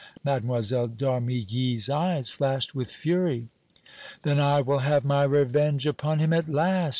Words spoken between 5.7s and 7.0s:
upon him at last!"